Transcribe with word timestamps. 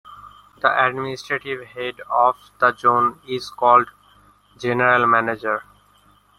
The 0.63 0.83
administrative 0.83 1.63
head 1.63 2.01
of 2.09 2.35
the 2.57 2.73
zone 2.75 3.19
is 3.29 3.51
called 3.51 3.91
General 4.57 5.05
Manager. 5.05 5.61